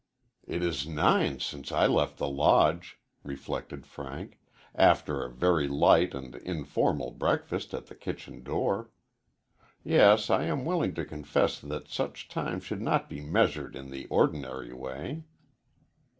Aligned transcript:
"It 0.47 0.63
is 0.63 0.87
nine 0.87 1.39
since 1.41 1.71
I 1.71 1.85
left 1.85 2.17
the 2.17 2.27
Lodge," 2.27 2.97
reflected 3.23 3.85
Frank, 3.85 4.39
"after 4.73 5.21
a 5.23 5.29
very 5.29 5.67
light 5.67 6.15
and 6.15 6.33
informal 6.37 7.11
breakfast 7.11 7.71
at 7.75 7.85
the 7.85 7.93
kitchen 7.93 8.41
door. 8.41 8.89
Yes, 9.83 10.31
I 10.31 10.45
am 10.45 10.65
willing 10.65 10.95
to 10.95 11.05
confess 11.05 11.59
that 11.59 11.87
such 11.87 12.29
time 12.29 12.61
should 12.61 12.81
not 12.81 13.11
be 13.11 13.21
measured 13.21 13.75
in 13.75 13.91
the 13.91 14.07
ordinary 14.07 14.73
way." 14.73 15.21